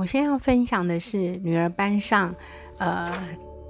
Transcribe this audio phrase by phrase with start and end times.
[0.00, 2.34] 我先要分享的是女儿班上，
[2.78, 3.12] 呃，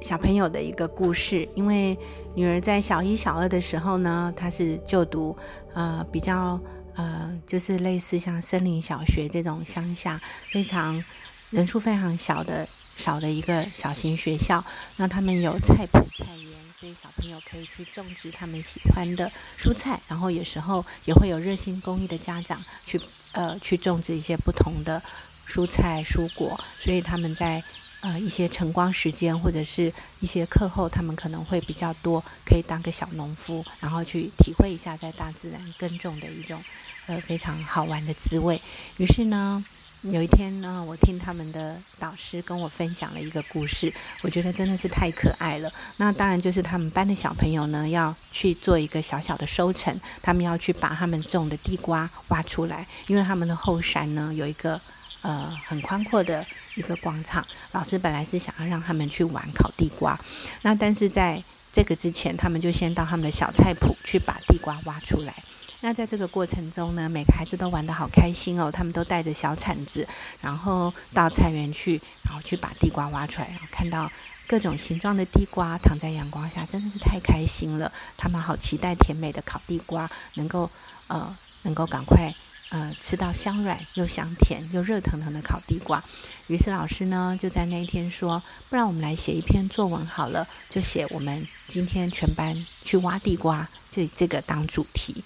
[0.00, 1.48] 小朋友的一个故事。
[1.56, 1.98] 因为
[2.36, 5.36] 女儿在小一、小二的时候呢，她是就读
[5.74, 6.60] 呃比较
[6.94, 10.20] 呃，就是类似像森林小学这种乡下
[10.52, 11.02] 非常
[11.50, 12.64] 人数非常小的
[12.96, 14.64] 少的一个小型学校。
[14.98, 19.28] 那他们有菜谱菜园，所以小朋友可以去种植他们喜欢的
[19.58, 19.98] 蔬菜。
[20.06, 23.00] 然后有时候也会有热心公益的家长去
[23.32, 25.02] 呃去种植一些不同的。
[25.50, 27.60] 蔬菜、蔬果，所以他们在
[28.02, 36.62] 呃一些晨光时间或者是一些课后，他们可能会比较多，可以当个小农夫，然后去体会一下在大自然耕种的一种
[37.08, 38.60] 呃非常好玩的滋味。
[38.98, 39.62] 于是呢，
[40.02, 45.70] 有一天呢，我听他们的导师跟我分享了一个故事，我觉得真的是太可爱了。
[45.98, 54.80] 那当然就是他们班的小朋友呢要去做一个小小的收成，他们要去把他们种的地瓜挖出来，因为他们的后山呢有一个。
[55.22, 57.46] 呃，很宽阔的一个广场。
[57.72, 60.18] 老师本来是想要让他们去玩烤地瓜，
[60.62, 65.34] 那但是在这个之前，他们就先到他们的小菜谱去把地瓜挖出来。
[65.82, 68.70] 那在这个过程中呢，每个孩子都玩得好开心哦。
[68.70, 70.06] 他们都带着小铲子，
[70.42, 74.10] 然后到菜园去，然后去把地瓜挖出来，然后看到
[74.46, 77.90] 各种形状的地瓜躺在阳光下，真的是太开心了。
[78.18, 80.68] 他们好期待甜美的烤地瓜能够
[81.06, 82.30] 呃，能够赶快。
[82.70, 86.02] 呃，吃到香软又香甜又热腾腾的烤地瓜，
[86.46, 88.40] 于是老师呢就在那一天说
[88.70, 95.22] ：“不然我们来写一篇作文好了，就写我们今天全班去挖地瓜这这个当主题。”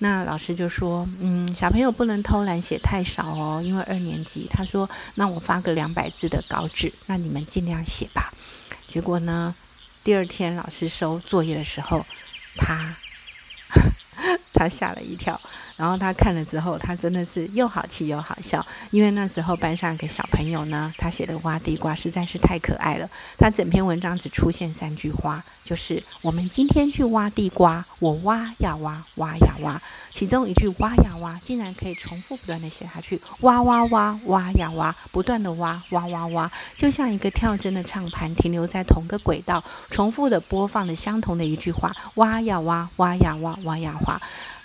[0.00, 8.32] 那老师就说：“嗯，小朋友不能偷懒写太少哦，因为二年级。”他说：“那我发个两百字的稿纸，那你们尽量写吧。”
[8.88, 9.54] 结果呢，
[10.02, 12.04] 第二天老师收作业的时候，
[12.56, 12.96] 他
[14.52, 15.40] 他吓了一跳。
[15.76, 23.08] 然后他看了之后，他真的是又好气又好笑，因为那时候班上一个小朋友呢，他写的挖地瓜实在是太可爱了。
[23.36, 29.80] 他整篇文章只出现三句话，就是我们今天去挖地瓜，我挖呀挖，挖呀挖。
[30.12, 44.20] 其中一句挖呀挖，竟然可以重复不断的写下去，挖挖挖，挖呀挖，不断的挖，挖挖挖，就像一个跳针的唱盘，停留在同个轨道，重复的播放的相同的一句话，挖呀挖，挖呀挖，挖呀挖。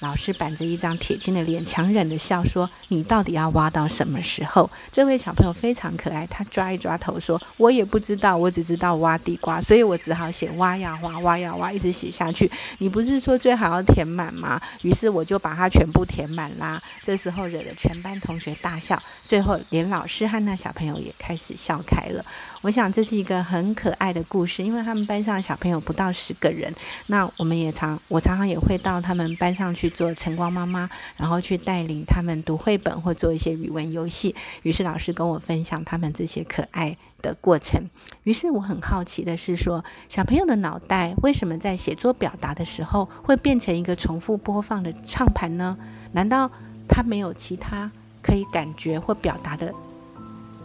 [0.00, 12.48] 老师板着一张铁青的脸，强忍着笑说：“你到底要挖到什么时候？”这位小朋友非常可爱，他抓一抓头说：“我也不知道，我只知道挖地瓜，所以我只好写挖呀挖，挖呀挖，一直写下去。
[12.78, 14.60] 你不是说最好要填满吗？
[14.82, 16.80] 于是我就把它全部填满啦。
[17.02, 22.24] 这时候惹得全班同学大笑，最后连老师和那小朋友也开始笑开了。
[22.60, 26.72] 我想这是一个很可爱的故事，因为他们班上小朋友不到十个人，
[27.06, 29.87] 那我们也常，我常常也会到他们班上去。
[29.88, 34.34] 做晨光妈妈，然后去带领他们读绘本或做一些语文游戏。
[34.62, 37.80] 于是老师跟我分享他们这些可爱的过程。
[38.24, 45.76] 于是我很好奇的是说，小朋友的脑袋为什么在写作表达的时候会变成一个重复播放的唱盘呢？
[46.12, 46.50] 难道
[46.88, 47.90] 他没有其他
[48.22, 49.74] 可以感觉或表达的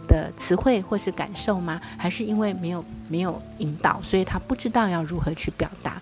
[0.06, 1.80] 的词汇或是感受吗？
[1.96, 6.00] 还是因为没有没有引导，所以他不知道要如何去表达？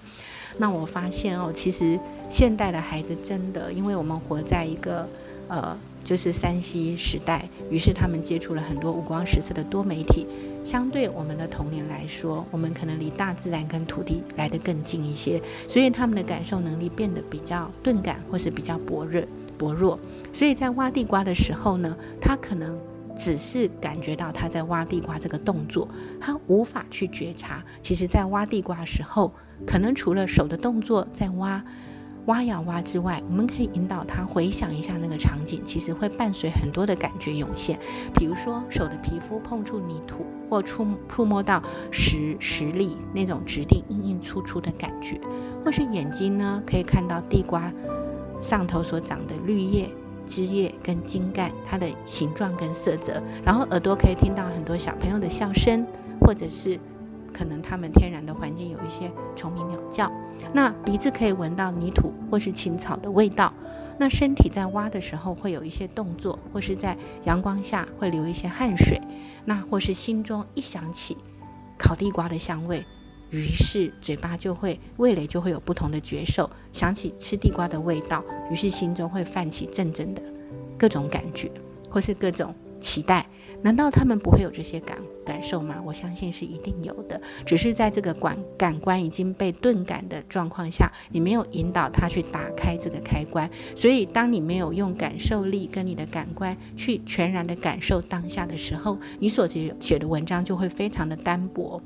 [0.58, 1.98] 那我发现哦，其实
[2.28, 5.08] 现代的孩子真的，因为我们活在一个
[5.48, 10.26] 呃，就是三 C 时代，于是他们接触了很多五光十色的多媒体。
[10.64, 19.20] 相对我们的童年来说，我们可能离大自然跟土地来得更近一些，所以他们的感受能力变得比较钝感，或是比较薄弱
[19.58, 19.98] 薄弱。
[20.32, 22.78] 所以在挖地瓜的时候呢，他可能
[23.16, 25.88] 只是感觉到他在挖地瓜这个动作，
[26.20, 29.32] 他无法去觉察，其实在挖地瓜的时候。
[29.67, 31.62] 可能除了手的动作在挖、
[32.27, 37.78] 挖呀挖之外，我们可以引导他回想一下那个场景，其实会伴随很多的感觉涌现。
[38.15, 45.21] 比如说手的皮肤碰触泥土，或触触摸到石石粒那种质地硬硬粗粗的感觉，
[45.65, 47.73] 或是眼睛呢可以看到地瓜
[48.41, 49.91] 上头所长的绿叶、
[50.27, 53.21] 枝叶跟茎干，它的形状跟色泽。
[53.44, 55.85] 然后耳朵可以听到很多小朋友的笑声，
[56.20, 56.79] 或者是。
[57.32, 60.11] 可能他们天然的环境有一些虫鸣鸟叫，
[60.52, 63.52] 那鼻子可以闻到泥土或是青草的味道，
[63.99, 69.00] 那身体在挖的时候会有一些动作，或是在阳光下会流一些汗水，
[69.44, 71.17] 那或是心中一想起
[71.79, 72.84] 烤地瓜的香味，
[73.31, 80.23] 于是嘴巴就会味蕾就会有不同的觉受，想起吃地瓜的味道，于是心中会泛起阵阵的
[80.79, 81.50] 各种感觉，
[81.90, 83.26] 或是各种期待。
[83.62, 85.76] 难道他们不会有这些感感受吗？
[85.87, 101.81] 我相信是一定有的，只是在这个感感官已经被钝感的状况下，你没有引导他去打开这个开关，所以当你没有用感受力跟你的感官去全然的感受当下的时候，你所写写的文章就会非常的单薄。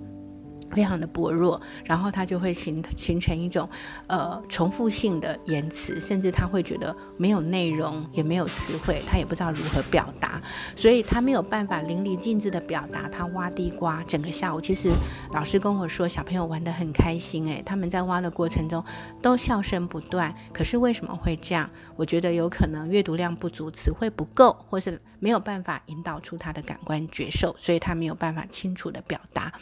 [0.71, 3.69] 非常的薄弱，然后他就会形形成一种
[4.07, 10.41] 呃重复性的言辞，甚至他会觉得没有内容，也没有词汇，他也不知道如何表达，
[10.75, 14.61] 所以他没有办法淋漓尽致的表达他挖地瓜整个下午。
[14.61, 14.91] 其实
[15.33, 18.85] 老师跟我说，小朋友玩得很开心，诶，他们在挖的过程中
[19.23, 20.35] 都笑声不断。
[20.53, 21.69] 可是为什么会这样？
[21.97, 29.53] 我觉得有可能阅读量不足，词汇不够，或是没有办法引导出他的感官觉受，所以他没有办法清楚的表达。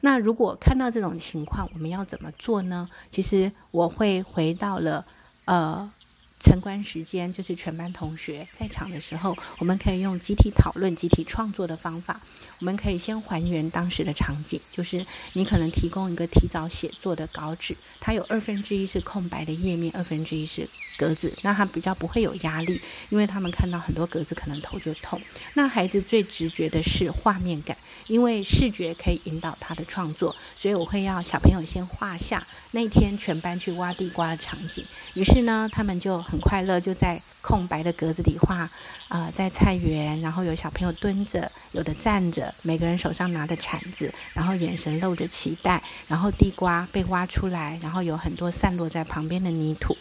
[0.00, 2.88] 那如果看到这种情况，我们要怎么做呢？
[3.10, 5.04] 其实我会回到了
[5.44, 5.90] 呃，
[6.40, 12.20] 晨观时间，就是全班同学在场的时候，我们可以用集体讨论、集体创作的方法。
[12.60, 20.68] 我们可以先还原当时的场景，就是你可能提供一个提早写作的稿纸，它有二分之一是空白的页面，二分之一是
[21.02, 25.20] 格子，那他比较不会有压力，因为他们看到很多格子可能头就痛。
[25.54, 27.76] 那孩子最直觉的是画面感。
[28.08, 34.84] 因为视觉可以引导他的创作，所以我会要小朋友先画下那天全班去挖地瓜的场景。
[35.14, 38.68] 于是呢，他们就很快乐，就在空白的格子里画
[39.08, 49.96] 啊，在菜园，然后有小朋友蹲着，有的站着，每个人手上拿着铲子，然后眼神露着期待，然后地瓜被挖出来，然后有很多散落在旁边的泥土。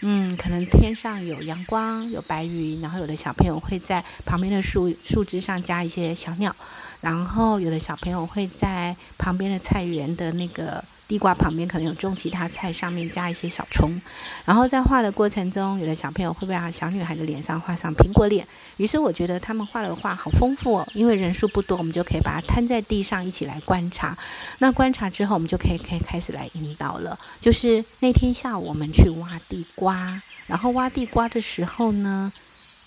[0.00, 6.54] 嗯，可能天上有阳光，有白云，然后有的小朋友会在旁边的树树枝上加一些小鸟。
[7.02, 13.90] 然后有的小朋友会在旁边的菜园的那个地瓜旁边，可能有种其他菜，上面加一些小葱。
[14.44, 18.46] 然后在画的过程中，有的小朋友会把小女孩的脸上画上苹果脸。
[18.76, 24.16] 于是我觉得他们画的画好丰富哦，因为人数不多，我们就可以把它摊在地上一起来观察。
[24.58, 27.18] 那观察之后，我们就可以可以开始来引导了。
[27.40, 32.32] 就是那天下午我们去挖地瓜，然后挖地瓜的时候呢。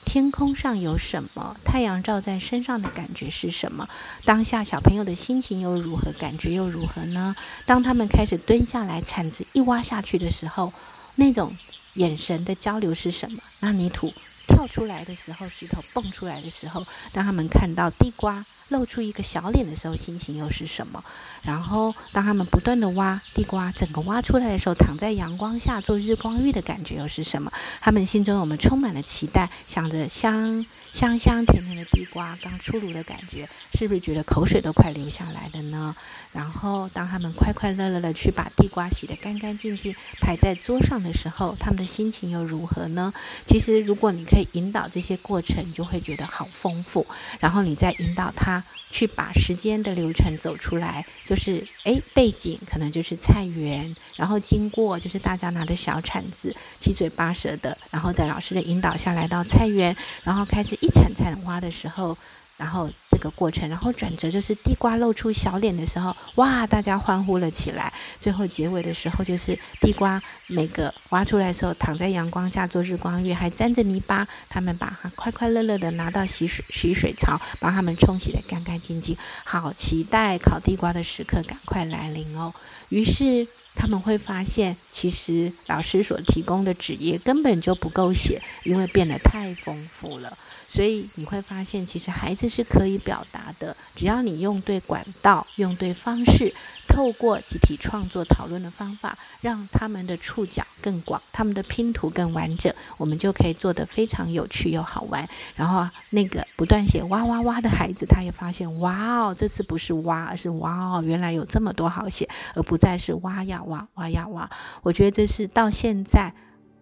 [0.06, 1.56] 天空上有什么？
[1.64, 3.88] 太阳照在身上的感觉是什么？
[4.26, 6.12] 当下小朋友的心情又如何？
[6.14, 7.36] 感觉又如何呢？
[7.66, 10.74] 当他们开始蹲下来，铲子一挖下去的时候，
[11.16, 11.56] 那种
[11.94, 13.40] 眼神的交流是什么？
[13.60, 14.12] 那泥土
[14.48, 18.44] 跳出来的时候，石头蹦出来的时候，当他们看到地瓜。
[18.70, 21.04] 露出一个小脸的时候，心情又是什么？
[21.44, 27.52] 然后，当他们不断的挖地瓜，整个挖出来的时候，躺在阳光下做日光浴的感觉又是什么？
[27.80, 35.96] 他们心中我们充满了期待，想着香香香甜甜的地瓜刚出炉的感觉，是不是觉得口水都快流下来了呢？
[36.34, 43.12] 然后，当他们快快乐乐的去把地瓜洗得干干净净，排在桌上的时候，他们的心情又如何呢？
[43.46, 47.08] 其实，如果你可以引导这些过程，就会觉得好丰富。
[47.40, 48.59] 然后，你再引导他
[48.90, 62.18] 去把时间的流程走出来，就是诶，背景可能就是菜园，然后经过就是大家拿着小铲子，七嘴八舌的，然后在老师的引导下来到菜园，然后开始一铲铲挖的时候。
[62.60, 67.92] 然后这个过程，然后转折就是地瓜露出小脸的时候，哇，大家欢呼了起来。
[68.20, 79.16] 最后结尾的时候，就是地瓜每个挖出来的时候，躺在阳光下做日光浴，还沾着泥巴，他们把它快快乐乐的拿到洗水洗水槽，把它们冲洗的干干净净。
[79.46, 82.54] 好期待烤地瓜的时刻赶快来临哦！
[82.90, 83.48] 于是
[83.80, 90.38] 他们会发现，其实老师所提供的纸页根本就不够写，因为变得太丰富了。
[90.68, 96.54] 所以你会发现，其实孩子是可以表达的，只要你用对管道、用对方式，
[96.90, 105.26] 透过集体创作讨论的方法，让他们的触角更广，他们的拼图更完整，我们就可以做得非常有趣又好玩。
[105.56, 114.50] 然后那个不断写哇哇哇的孩子，他也发现哇哦，这次不是哇，而是哇哦，原来有这么多好写，而不再是哇呀哇哇呀哇。
[114.82, 116.34] 我觉得这是到现在。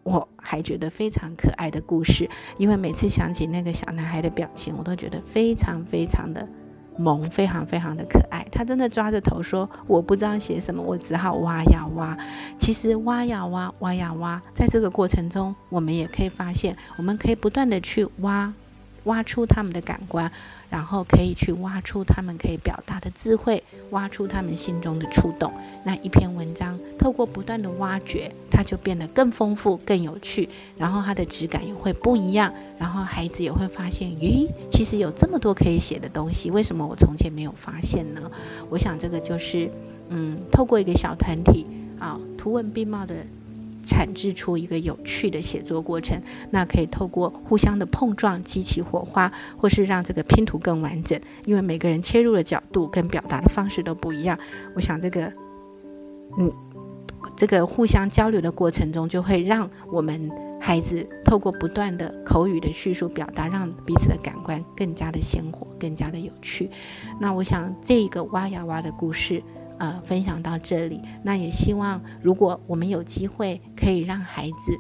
[0.03, 6.47] 我还觉得非常可爱的故事，因为每次想起那个小男孩的表情，我都觉得非常非常的
[6.97, 8.45] 萌，非常非常的可爱。
[8.51, 12.17] 他真的抓着头说：“我不知道写什么，我只好挖呀挖。”
[12.57, 18.53] 其实挖呀挖，挖呀挖，在这个过程中，我们也可以发现，我们可以不断的去挖。
[19.07, 20.31] 挖出他们的感官，
[20.69, 25.51] 然后可以去挖出他们可以表达的智慧，挖出他们心中的触动。
[25.83, 30.47] 那一篇文章透过不断的挖掘，它就变得更丰富、更有趣，
[30.77, 32.53] 然后它的质感也会不一样。
[32.77, 38.29] 然后孩子也会发现，咦，其实有这么多可以写的东西，为什么我从前没有发现呢？
[38.69, 39.71] 我想这个就是，
[40.09, 41.65] 嗯，透过一个小团体
[41.97, 43.15] 啊，图文并茂的。
[43.87, 46.21] 产制出一个有趣的写作过程。
[46.51, 51.19] 那可以透过互相的碰撞激起火花，或是让这个拼图更完整。
[51.45, 54.37] 因为每个人切入的角度跟表达的方式都不一样。
[54.75, 55.31] 我想这个，
[56.37, 56.51] 嗯，
[57.35, 60.29] 这个互相交流的过程中，就会让我们
[60.59, 66.69] 孩子透过不断的口语的叙述表达，让彼此的感官更加的鲜活，更加的有趣。
[67.19, 69.41] 那我想这一个挖呀挖的故事。
[69.79, 74.77] 呃，分享到这里，那也希望如果我们有机会，可以让孩子，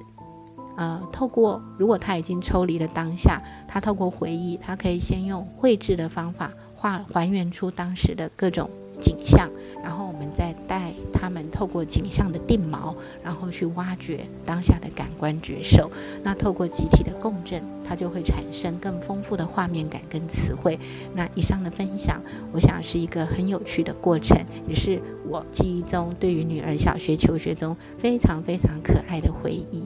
[0.75, 9.49] 呃，透过如果他已经抽离了当下，他透过回忆，他可以先用绘制的方法画还原出当时的各种景象，
[9.83, 15.91] 然后我们再带他们透过景象的定锚，然后去挖掘当下的感官觉受。
[16.23, 20.79] 那透过集体的共振，它就会产生更丰富的画面感跟词汇。
[21.15, 24.37] 那以上的分享，我想是一个很有趣的过程，
[24.67, 29.83] 也是我记忆中对于女儿小学求学中非常非常可爱的回忆。